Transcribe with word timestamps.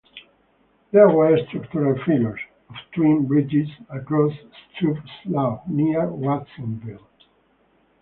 There 0.89 1.09
were 1.09 1.37
structural 1.47 1.95
failures 2.05 2.39
of 2.71 2.75
twin 2.95 3.27
bridges 3.27 3.69
across 3.87 4.33
Struve 4.73 4.97
Slough 5.21 5.61
near 5.67 6.07
Watsonville. 6.07 7.07